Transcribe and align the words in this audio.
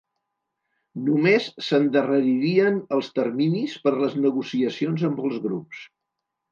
Només 1.09 1.49
s’endarreririen 1.67 2.81
els 2.99 3.13
terminis 3.21 3.79
per 3.87 3.97
les 4.03 4.21
negociacions 4.27 5.11
amb 5.13 5.27
els 5.29 5.43
grups. 5.49 5.89